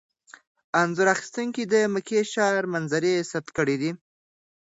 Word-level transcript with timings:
انځور 0.81 1.07
اخیستونکي 1.15 1.63
د 1.73 1.75
مکې 1.93 2.19
ښاري 2.31 2.69
منظرې 2.73 3.13
ثبت 3.31 3.47
کړي. 3.57 3.89